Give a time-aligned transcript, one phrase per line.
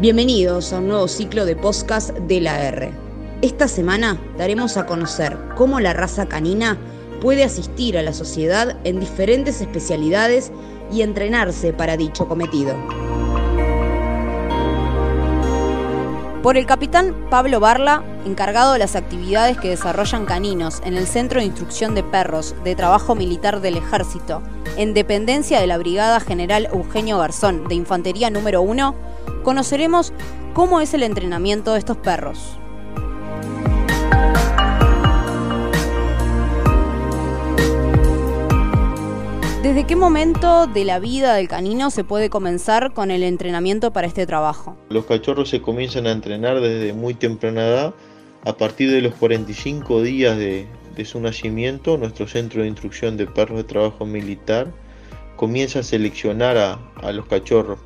[0.00, 2.90] Bienvenidos a un nuevo ciclo de podcast de la R.
[3.42, 6.78] Esta semana daremos a conocer cómo la raza canina
[7.20, 10.52] puede asistir a la sociedad en diferentes especialidades
[10.90, 12.74] y entrenarse para dicho cometido.
[16.42, 21.40] Por el capitán Pablo Barla, encargado de las actividades que desarrollan caninos en el Centro
[21.40, 24.42] de Instrucción de Perros de Trabajo Militar del Ejército,
[24.78, 29.09] en dependencia de la Brigada General Eugenio Garzón de Infantería número 1,
[29.42, 30.12] conoceremos
[30.52, 32.58] cómo es el entrenamiento de estos perros.
[39.62, 44.06] ¿Desde qué momento de la vida del canino se puede comenzar con el entrenamiento para
[44.06, 44.76] este trabajo?
[44.88, 47.94] Los cachorros se comienzan a entrenar desde muy temprana edad.
[48.44, 50.66] A partir de los 45 días de,
[51.04, 54.72] su nacimiento, nuestro centro de instrucción de perros de trabajo militar
[55.36, 57.78] comienza a seleccionar a los cachorros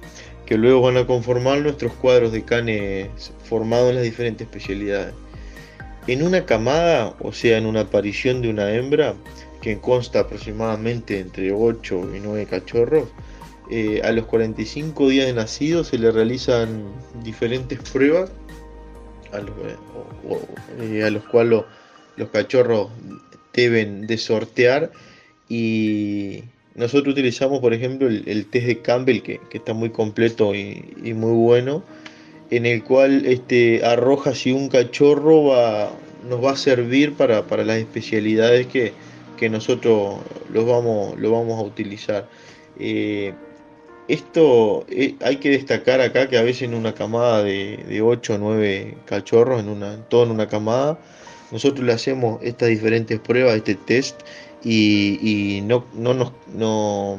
[0.46, 5.14] que luego van a conformar nuestros cuadros de canes formados en las diferentes especialidades.
[6.06, 9.14] En una camada, o sea, en una aparición de una hembra,
[9.62, 13.08] que consta aproximadamente entre 8 y 9 cachorros,
[13.70, 16.84] eh, a los 45 días de nacido se le realizan
[17.22, 18.30] diferentes pruebas
[19.32, 21.64] a los, eh, eh, cuales
[22.16, 22.90] los, cachorros
[23.54, 24.92] deben de sortear
[25.48, 26.44] y,
[26.74, 31.82] nosotros utilizamos, por ejemplo, el, test de Campbell, que, está muy completo y, muy bueno,
[32.50, 35.90] en el cual este, arroja si un cachorro va,
[36.28, 38.92] nos va a servir para, las especialidades que,
[39.50, 40.20] nosotros
[40.54, 42.26] los vamos, lo vamos a utilizar.
[42.78, 43.34] Eh,
[44.08, 48.36] esto eh, hay que destacar acá que a veces en una camada de, de 8
[48.36, 50.98] o 9 cachorros, en una, todo en una camada,
[51.52, 54.22] nosotros le hacemos estas diferentes pruebas, este test,
[54.64, 57.18] y, no, no, no,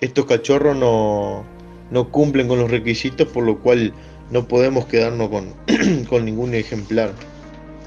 [0.00, 1.44] estos cachorros no,
[1.90, 3.92] no cumplen con los requisitos, por lo cual
[4.30, 5.54] no podemos quedarnos con,
[6.08, 7.12] con ningún ejemplar.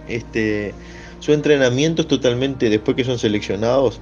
[0.07, 0.73] Este,
[1.19, 3.99] su entrenamiento es totalmente, después que son seleccionados,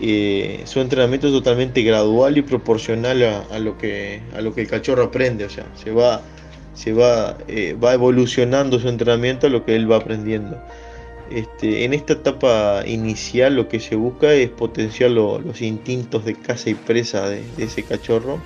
[0.00, 4.68] eh, su entrenamiento es totalmente gradual y proporcional a, lo que, a lo que el
[4.68, 6.22] cachorro aprende, o sea, se va,
[6.74, 10.58] se va, eh, va evolucionando su entrenamiento a lo que él va aprendiendo.
[11.30, 16.70] Este, en esta etapa inicial lo que se busca es potenciar los instintos de caza
[16.70, 18.40] y presa de, ese cachorro.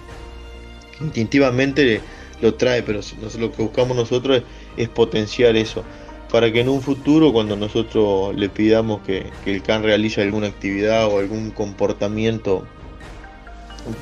[1.00, 2.00] Instintivamente
[2.40, 3.00] lo trae, pero
[3.38, 4.42] lo que buscamos nosotros
[4.76, 5.84] es, potenciar eso.
[6.30, 11.06] Para que en un futuro, cuando nosotros le pidamos que, el can realice alguna actividad
[11.06, 12.64] o algún comportamiento,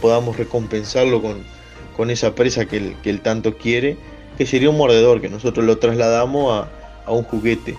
[0.02, 3.96] podamos recompensarlo con, esa presa que él, tanto quiere,
[4.36, 6.66] que sería un mordedor, que nosotros lo trasladamos
[7.06, 7.78] a un juguete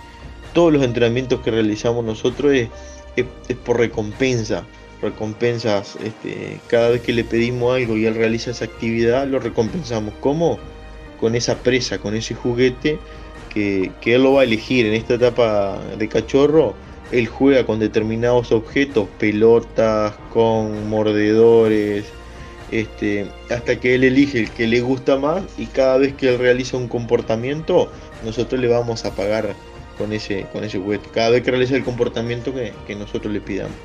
[0.58, 2.68] todos los entrenamientos que realizamos nosotros es,
[3.64, 4.66] por recompensa.
[5.04, 10.16] Recompensas, este, cada vez que le pedimos algo y él realiza esa actividad, lo recompensamos.
[10.20, 10.58] ¿Cómo?
[11.20, 12.98] Con esa presa, con ese juguete
[13.54, 16.74] que, él lo va a elegir en esta etapa de cachorro.
[17.12, 22.06] Él juega con determinados objetos, pelotas, con mordedores,
[22.72, 26.40] este, hasta que él elige el que le gusta más y cada vez que él
[26.40, 27.92] realiza un comportamiento,
[28.26, 29.56] nosotros le vamos a pagar
[29.98, 33.76] con ese, con ese juguete, cada vez que realiza el comportamiento que, nosotros le pidamos.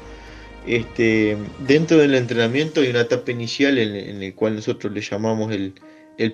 [0.67, 1.37] Este,
[1.67, 5.75] dentro del entrenamiento hay una etapa inicial en, el cual nosotros le llamamos el,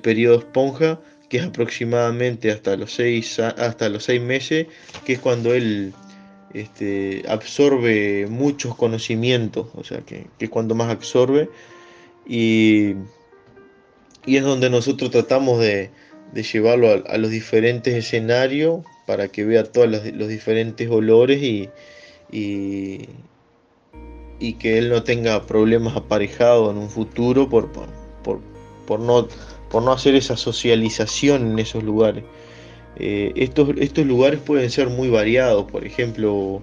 [0.00, 1.00] periodo esponja,
[1.30, 4.66] que es aproximadamente hasta los seis, hasta los seis meses,
[5.06, 5.94] que es cuando él
[6.52, 11.48] este, absorbe muchos conocimientos, o sea, que, es cuando más absorbe,
[12.26, 12.94] y,
[14.26, 15.90] y, es donde nosotros tratamos de,
[16.52, 21.70] llevarlo a los diferentes escenarios para que vea todos los, diferentes olores y,
[22.30, 23.08] y,
[24.58, 29.26] que él no tenga problemas aparejados en un futuro por, por, no,
[29.70, 32.22] por no hacer esa socialización en esos lugares.
[32.96, 36.60] Eh, estos, estos lugares pueden ser muy variados, por ejemplo,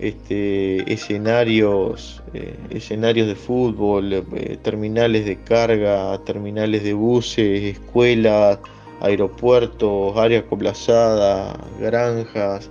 [0.00, 8.58] este, escenarios, eh, escenarios de fútbol, eh, terminales de carga, terminales de buses, escuelas,
[9.00, 12.70] aeropuertos, áreas coplazadas, granjas.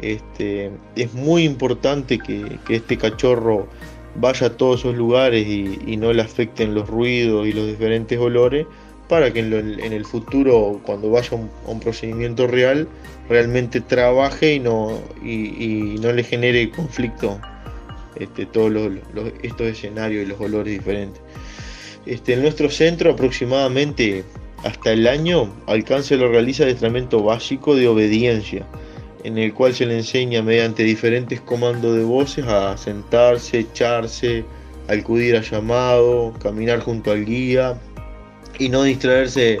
[0.00, 3.68] Este, es muy importante que, este cachorro
[4.16, 8.66] vaya a todos esos lugares y, no le afecten los ruidos y los diferentes olores
[9.08, 9.52] para que en,
[9.92, 12.88] el futuro, cuando vaya a un, procedimiento real,
[13.28, 17.38] realmente trabaje y no, y, no le genere conflicto
[18.16, 18.72] este, todos
[19.42, 21.20] estos escenarios y los olores diferentes.
[22.06, 24.24] Este, en nuestro centro aproximadamente
[24.64, 28.66] hasta el año, Alcance lo realiza adiestramiento básico de obediencia,
[29.24, 34.44] en el cual se le enseña mediante diferentes comandos de voces a sentarse, echarse,
[34.88, 37.78] acudir a llamado, caminar junto al guía
[38.58, 39.58] y no distraerse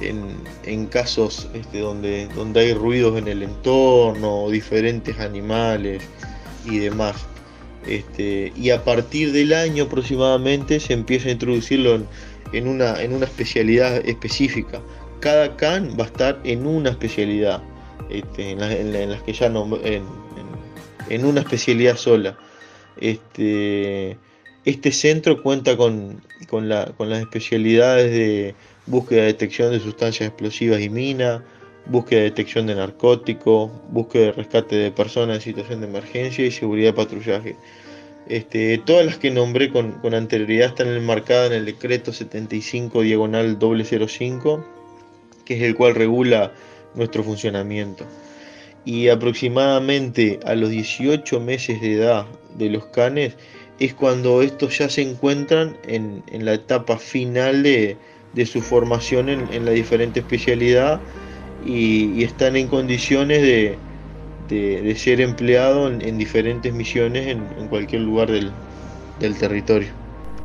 [0.00, 6.02] en, casos este, donde, donde hay ruidos en el entorno, diferentes animales
[6.64, 7.16] y demás.
[7.86, 12.06] Este, y a partir del año aproximadamente se empieza a introducirlo en,
[12.60, 14.80] una, en una especialidad específica.
[15.20, 17.62] Cada can va a estar en una especialidad,
[18.10, 20.04] este, en, las que ya no, en,
[21.08, 22.36] en, una especialidad sola.
[23.00, 24.18] Este,
[24.64, 28.54] este centro cuenta con, con, la, con las especialidades de
[28.86, 31.42] búsqueda de detección de sustancias explosivas y minas,
[31.86, 36.50] búsqueda de detección de narcóticos, búsqueda de rescate de personas en situación de emergencia y
[36.50, 37.56] seguridad de patrullaje.
[38.28, 44.64] Este, todas las que nombré con, anterioridad están enmarcadas en el decreto 75 diagonal 005,
[45.44, 46.52] que es el cual regula
[46.94, 48.06] nuestro funcionamiento.
[48.84, 52.26] Y aproximadamente a los 18 meses de edad
[52.56, 53.34] de los canes
[53.78, 57.96] es cuando estos ya se encuentran en, la etapa final de,
[58.46, 61.00] su formación en, la diferente especialidad
[61.66, 63.76] y, están en condiciones de,
[64.48, 68.52] ser empleados en, diferentes misiones en, cualquier lugar del,
[69.38, 69.88] territorio.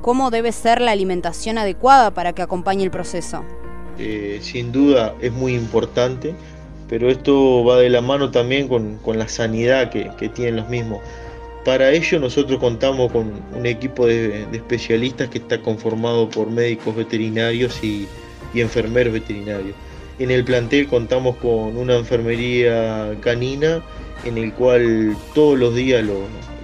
[0.02, 3.44] ¿Cómo debe ser la alimentación adecuada para que acompañe el proceso?
[3.98, 6.36] Eh, sin duda es muy importante,
[6.88, 11.02] pero esto va de la mano también con, la sanidad que, que tienen los mismos.
[11.68, 17.84] Para ello nosotros contamos con un equipo de, especialistas que está conformado por médicos veterinarios
[17.84, 18.08] y,
[18.56, 19.76] enfermeros veterinarios.
[20.20, 23.84] En el plantel contamos con una enfermería canina
[24.26, 26.04] en el cual todos los días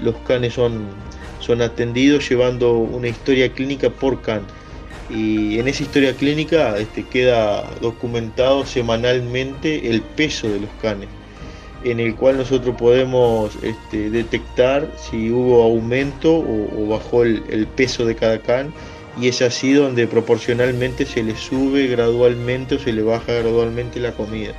[0.02, 0.88] los canes son,
[1.40, 4.42] son atendidos llevando una historia clínica por can.
[5.10, 11.10] Y en esa historia clínica este, queda documentado semanalmente el peso de los canes
[11.84, 18.16] en el cual nosotros podemos este, detectar si hubo aumento o, bajó el, peso de
[18.16, 18.74] cada can
[19.20, 24.14] y es así donde proporcionalmente se le sube gradualmente o se le baja gradualmente la
[24.14, 24.54] comida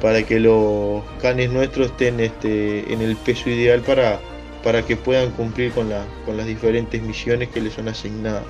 [0.00, 4.20] para que los canes nuestros estén este, en el peso ideal para,
[4.62, 5.90] para que puedan cumplir con,
[6.24, 8.44] con las diferentes misiones que les son asignadas.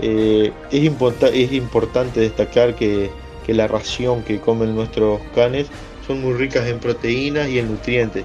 [0.00, 0.92] Eh, es,
[1.32, 3.10] es importante destacar que,
[3.46, 5.68] que la ración que comen nuestros canes
[6.06, 8.24] son muy ricas en proteínas y en nutrientes.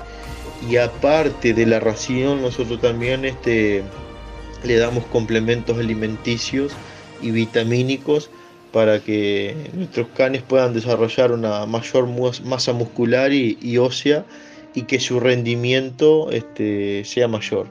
[0.69, 3.83] Y aparte de la ración, nosotros también este,
[4.63, 6.73] le damos complementos alimenticios
[7.21, 8.29] y vitamínicos
[8.71, 12.07] para que nuestros canes puedan desarrollar una mayor
[12.43, 14.25] masa muscular y, ósea
[14.73, 17.67] y que su rendimiento este, sea mayor.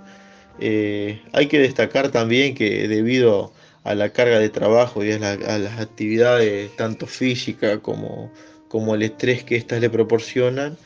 [0.58, 3.52] Eh, hay que destacar también que debido
[3.82, 8.30] a la carga de trabajo y a, las actividades tanto físicas como
[8.94, 10.76] el estrés que éstas le proporcionan,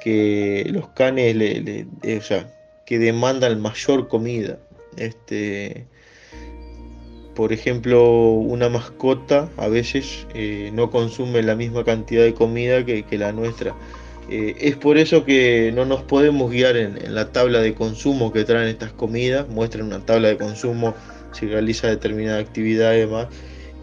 [0.00, 2.50] que los canes o sea,
[2.86, 4.58] que demandan mayor comida.
[4.98, 5.86] Este,
[7.38, 13.04] por ejemplo, una mascota a veces eh, no consume la misma cantidad de comida que,
[13.16, 13.76] la nuestra.
[14.28, 18.44] Eh, es por eso que no nos podemos guiar en, la tabla de consumo que
[18.44, 20.94] traen estas comidas, muestran una tabla de consumo
[21.30, 23.28] si realiza determinada actividad y demás,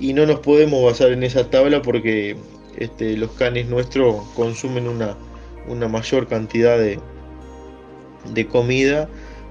[0.01, 2.35] y no nos podemos basar en esa tabla porque
[2.77, 5.15] este, los canes nuestros consumen una,
[5.87, 6.99] mayor cantidad de,
[8.33, 9.07] de comida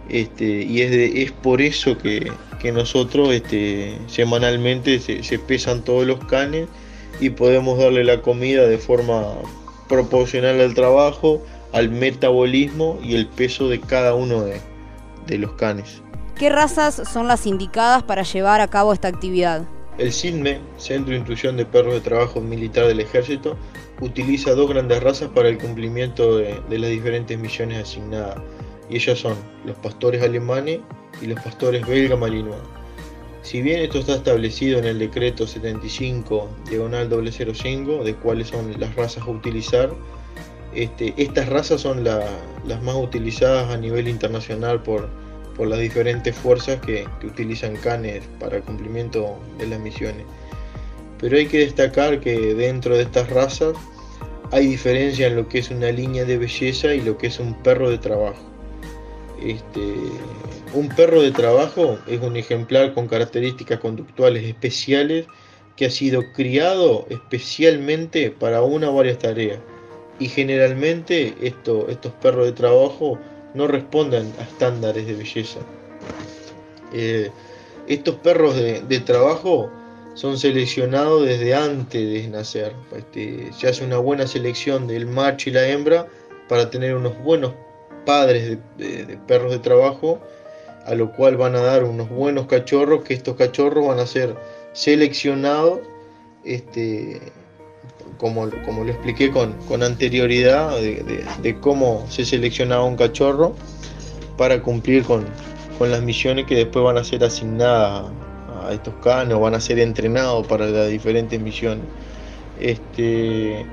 [0.08, 2.32] este, y es, es por eso que,
[2.72, 6.66] nosotros este, semanalmente se, pesan todos los canes
[7.20, 9.34] y podemos darle la comida de forma
[9.86, 14.62] proporcional al trabajo, al metabolismo y el peso de cada uno de,
[15.26, 16.00] de los canes.
[16.36, 19.64] ¿Qué razas son las indicadas para llevar a cabo esta actividad?
[19.98, 23.56] El CINME, Centro de Instrucción de Perros de Trabajo Militar del Ejército,
[24.00, 28.38] utiliza dos grandes razas para el cumplimiento de, las diferentes misiones asignadas,
[28.88, 30.80] y ellas son los pastores alemanes
[31.20, 32.60] y los pastores belga malinois.
[33.42, 38.96] Si bien esto está establecido en el decreto 75 diagonal 005 de cuáles son las
[38.96, 39.90] razas a utilizar,
[40.74, 45.08] este, estas razas son las más utilizadas a nivel internacional por,
[45.58, 50.24] las diferentes fuerzas que, utilizan canes para el cumplimiento de las misiones.
[51.20, 53.74] Pero hay que destacar que dentro de estas razas
[54.52, 57.54] hay diferencia en lo que es una línea de belleza y lo que es un
[57.62, 58.53] perro de trabajo.
[59.44, 59.94] Este,
[60.72, 65.26] un perro de trabajo es un ejemplar con características conductuales especiales
[65.76, 69.58] que ha sido criado especialmente para una o varias tareas.
[70.18, 73.18] Y generalmente estos perros de trabajo
[73.52, 75.60] no respondan a estándares de belleza.
[76.94, 77.30] Eh,
[77.86, 79.70] estos perros de, trabajo
[80.14, 82.72] son seleccionados desde antes de nacer.
[82.96, 86.06] Este, se hace una buena selección del macho y la hembra
[86.48, 87.52] para tener unos buenos
[88.04, 90.20] padres de, perros de trabajo,
[90.86, 94.34] a lo cual van a dar unos buenos cachorros, que estos cachorros van a ser
[94.72, 95.80] seleccionados
[96.44, 97.20] este,
[98.18, 103.54] como, como lo expliqué con, anterioridad, de, cómo se seleccionaba un cachorro
[104.36, 105.24] para cumplir con,
[105.80, 108.10] las misiones que después van a ser asignadas
[108.66, 111.84] a estos canos, van a ser entrenados para las diferentes misiones.
[112.60, 113.66] Este,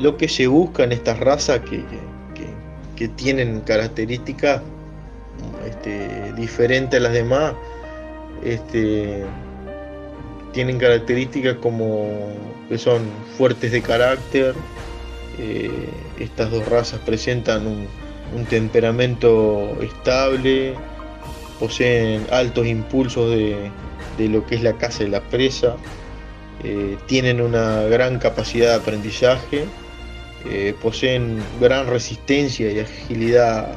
[0.00, 1.84] lo que se busca en estas razas que,
[3.08, 4.62] tienen características
[5.66, 7.54] este, diferentes a las demás,
[8.44, 9.24] este,
[10.52, 12.32] tienen características como
[12.68, 13.02] que son
[13.36, 14.54] fuertes de carácter,
[15.38, 17.88] eh, estas dos razas presentan un,
[18.48, 20.74] temperamento estable,
[21.60, 23.70] poseen altos impulsos de,
[24.28, 25.76] lo que es la caza y la presa,
[26.64, 29.66] eh, tienen una gran capacidad de aprendizaje,
[30.46, 33.74] eh, poseen gran resistencia y agilidad,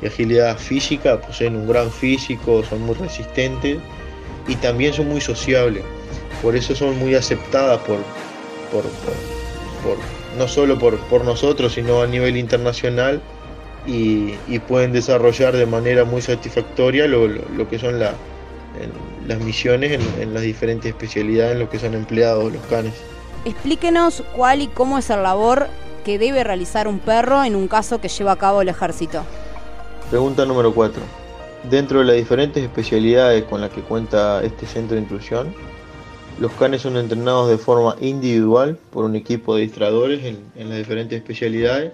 [0.00, 3.78] y agilidad física, poseen un gran físico, son muy resistentes
[4.48, 5.84] y también son muy sociables
[6.42, 8.00] por eso son muy aceptadas por,
[10.36, 13.22] no solo por, nosotros, sino a nivel internacional
[13.86, 14.34] y,
[14.66, 21.52] pueden desarrollar de manera muy satisfactoria lo, que son las misiones en, las diferentes especialidades
[21.52, 22.92] en lo que son empleados los canes.
[23.44, 25.68] Explíquenos cuál y cómo es la labor
[26.04, 29.24] que debe realizar un perro en un caso que lleva a cabo el ejército.
[30.10, 31.02] Pregunta número 4.
[31.70, 35.54] Dentro de las diferentes especialidades con las que cuenta este centro de inclusión,
[36.38, 41.16] los canes son entrenados de forma individual por un equipo de distradores en, las diferentes
[41.16, 41.92] especialidades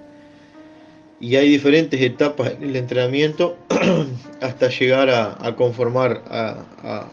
[1.20, 3.56] y hay diferentes etapas en el entrenamiento
[4.40, 6.22] hasta llegar a, conformar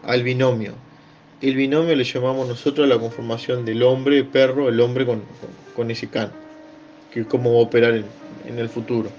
[0.03, 0.73] al binomio.
[1.41, 6.31] El binomio le llamamos nosotros la conformación del hombre-perro, el hombre con, ese can,
[7.23, 8.03] cómo va a operar
[8.45, 9.09] en el futuro.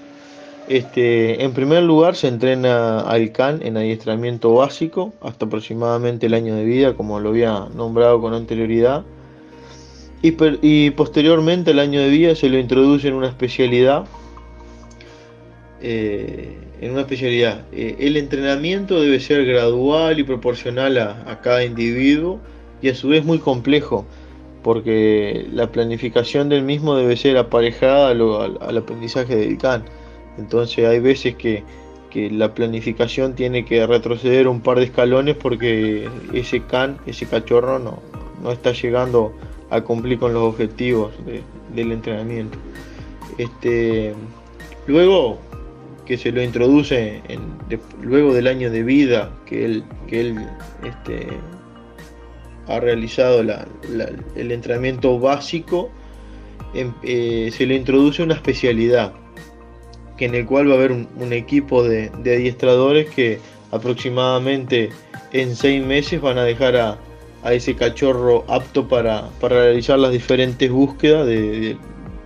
[0.68, 6.56] Este, en primer lugar se entrena al can en adiestramiento básico hasta aproximadamente el año
[6.56, 9.04] de vida, como lo había nombrado con anterioridad.
[10.22, 14.06] Y, posteriormente el año de vida se lo introduce en una especialidad.
[15.80, 17.64] Eh, en una especialidad.
[17.72, 22.40] Eh, el entrenamiento debe ser gradual y proporcional a, cada individuo
[22.82, 24.04] y a su vez muy complejo,
[24.66, 29.84] porque la planificación del mismo debe ser aparejada al aprendizaje del can.
[30.38, 31.62] Entonces hay veces que,
[32.32, 38.00] la planificación tiene que retroceder un par de escalones porque ese can, ese cachorro no,
[38.42, 39.32] no está llegando
[39.70, 41.12] a cumplir con los objetivos
[41.72, 42.58] del entrenamiento.
[43.38, 44.14] Este,
[44.88, 45.38] luego
[46.06, 47.22] que se lo introduce
[48.02, 50.48] luego del año de vida que él, que él
[50.82, 51.28] este,
[52.68, 55.90] ha realizado el entrenamiento básico,
[56.74, 59.12] em, eh, se le introduce una especialidad
[60.16, 63.38] que en el cual va a haber un, equipo de, adiestradores que
[63.70, 64.90] aproximadamente
[65.32, 66.98] en seis meses van a dejar a,
[67.52, 71.76] ese cachorro apto para, realizar las diferentes búsquedas de,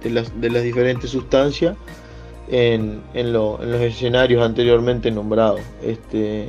[0.04, 0.32] las,
[0.62, 1.76] diferentes sustancias
[2.48, 5.60] en, los escenarios anteriormente nombrados.
[5.82, 6.46] Este,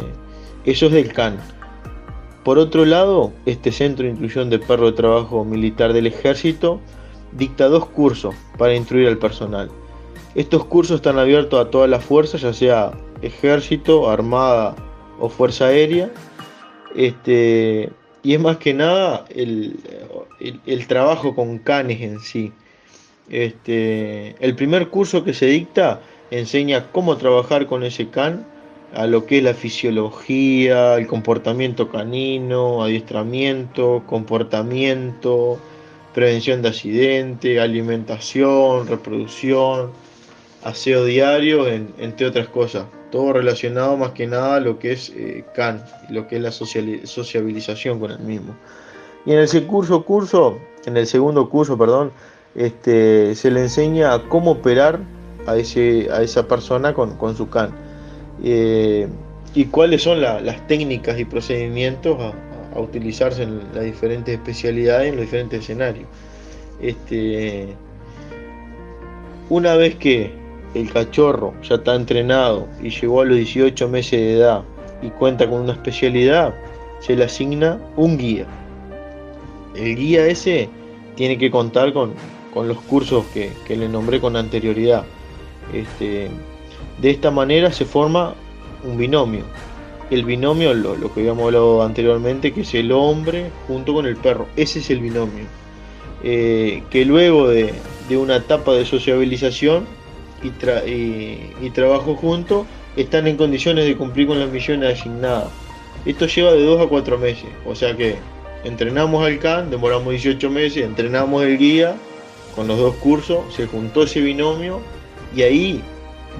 [0.63, 1.37] eso es del CAN.
[2.43, 6.79] Por otro lado, este Centro de Inclusión de Perro de Trabajo Militar del Ejército
[7.33, 9.69] dicta dos cursos para instruir al personal.
[10.33, 14.75] Estos cursos están abiertos a todas las fuerzas, ya sea ejército, armada
[15.19, 16.09] o fuerza aérea.
[16.95, 17.91] Este,
[18.23, 19.77] y es más que nada el,
[20.87, 22.51] trabajo con canes en sí.
[23.29, 28.45] Este, el primer curso que se dicta enseña cómo trabajar con ese can,
[28.93, 35.59] a lo que es la fisiología, el comportamiento canino, adiestramiento, comportamiento,
[36.13, 39.91] prevención de accidente, alimentación, reproducción,
[40.63, 42.85] aseo diario, entre otras cosas.
[43.11, 46.51] Todo relacionado más que nada a lo que es eh, CAN, lo que es la
[46.51, 48.55] sociabilización con el mismo.
[49.25, 52.11] Y en el curso, en el segundo curso, perdón,
[52.55, 54.99] este, se le enseña cómo operar
[55.45, 57.71] a, ese, a esa persona con, su CAN.
[58.43, 59.07] Eh,
[59.53, 62.33] y cuáles son las técnicas y procedimientos a,
[62.79, 66.07] utilizarse en las diferentes especialidades, en los diferentes escenarios.
[66.81, 67.67] Este,
[69.49, 70.31] una vez que
[70.73, 74.63] el cachorro ya está entrenado y llegó a los 18 meses de edad
[75.01, 76.55] y cuenta con una especialidad,
[77.01, 78.45] se le asigna un guía.
[79.75, 80.69] El guía ese
[81.15, 82.13] tiene que contar con,
[82.55, 85.03] los cursos que, le nombré con anterioridad.
[85.73, 86.29] Este,
[86.99, 88.35] de esta manera se forma
[88.83, 89.43] un binomio.
[90.09, 94.47] El binomio, lo, que habíamos hablado anteriormente, que es el hombre junto con el perro.
[94.57, 95.45] Ese es el binomio.
[96.23, 97.73] Eh, que luego de,
[98.09, 99.85] una etapa de sociabilización
[100.43, 102.67] y, trabajo juntos
[102.97, 105.47] están en condiciones de cumplir con las misiones asignadas.
[106.05, 108.15] Esto lleva de 2 a 4 meses, o sea que
[108.63, 111.95] entrenamos al CAN, demoramos 18 meses, entrenamos el guía
[112.55, 114.81] con los dos cursos, se juntó ese binomio
[115.35, 115.81] y ahí,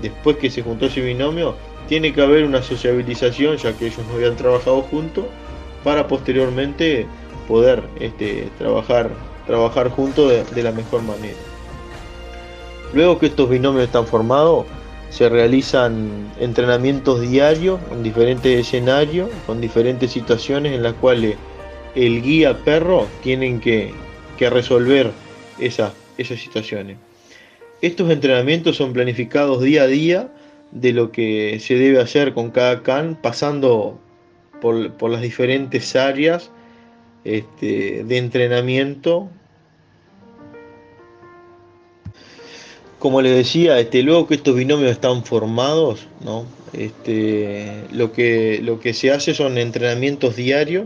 [0.02, 1.56] después que se juntó ese binomio,
[1.88, 5.26] tiene que haber una sociabilización, ya que ellos no habían trabajado juntos,
[5.84, 7.06] para posteriormente
[7.48, 9.12] poder este, trabajar,
[9.48, 11.38] trabajar juntos de, la mejor manera.
[12.94, 14.66] Luego que estos binomios están formados,
[15.10, 21.36] se realizan entrenamientos diarios en diferentes escenarios, con diferentes situaciones en las cuales
[21.96, 23.94] el guía perro tienen que,
[24.40, 25.12] resolver
[25.60, 26.98] esas, esas situaciones.
[27.82, 30.32] Estos entrenamientos son planificados día a día
[30.72, 34.00] de lo que se debe hacer con cada can, pasando
[34.62, 36.52] por, las diferentes áreas
[37.24, 39.30] este, de entrenamiento.
[43.00, 46.46] Como les decía, este, luego que estos binomios están formados, ¿no?
[46.74, 50.86] este, lo, que, se hace son entrenamientos diarios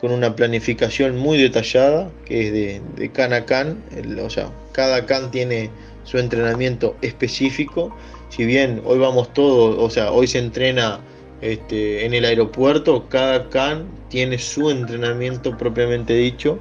[0.00, 3.82] con una planificación muy detallada, que es de, de can a can,
[4.20, 5.70] o sea, cada can tiene
[6.04, 7.94] su entrenamiento específico.
[8.28, 11.00] Si bien hoy vamos todos, o sea, hoy se entrena
[11.40, 16.58] este, en el aeropuerto, cada can tiene su entrenamiento propiamente dicho,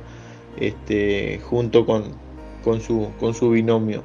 [0.60, 2.16] este, junto con,
[2.64, 4.04] con, su, con su binomio.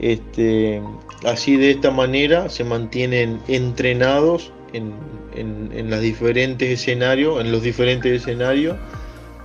[0.00, 0.80] Este,
[1.24, 4.92] así de esta manera se mantienen entrenados en,
[5.34, 8.76] en, los diferentes escenarios, en los diferentes escenarios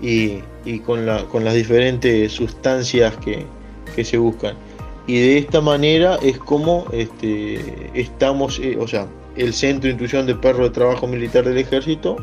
[0.01, 3.45] y, y con, la, con las diferentes sustancias que,
[3.95, 4.55] que se buscan
[5.11, 10.25] y de esta manera es como este, estamos, eh, o sea, el Centro de Instrucción
[10.25, 12.15] de Perro de Trabajo Militar del Ejército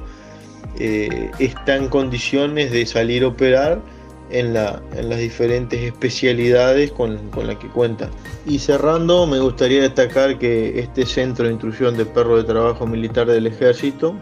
[0.79, 3.83] eh, está en condiciones de salir a operar
[4.31, 8.09] en, la, en las diferentes especialidades con, las que cuenta.
[8.47, 13.27] Y cerrando, me gustaría destacar que este Centro de Instrucción de Perro de Trabajo Militar
[13.27, 14.15] del Ejército,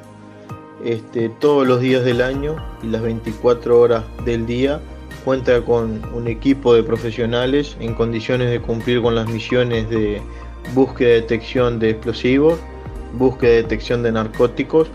[0.85, 4.81] este, todos los días del año y las 24 horas del día,
[5.27, 10.23] cuenta con un equipo de profesionales en condiciones de cumplir con las misiones de
[10.73, 12.61] búsqueda y detección de explosivos,
[13.15, 14.89] búsqueda y detección de narcóticos,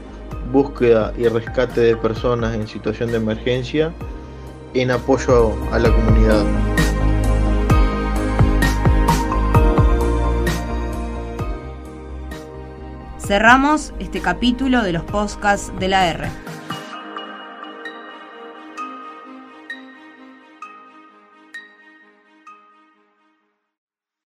[0.54, 3.91] búsqueda y rescate de personas en situación de emergencia,
[4.74, 6.46] en apoyo a la comunidad.
[13.17, 16.51] Cerramos este capítulo de los podcasts de la R.